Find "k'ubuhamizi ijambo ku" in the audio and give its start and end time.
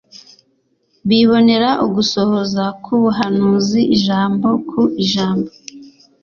2.83-4.81